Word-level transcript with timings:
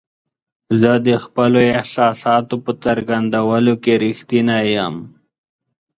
زه 0.79 0.91
د 1.07 1.09
خپلو 1.23 1.59
احساساتو 1.73 2.55
په 2.65 2.71
څرګندولو 2.83 3.73
کې 3.83 3.93
رښتینی 4.03 4.61
یم. 4.75 4.95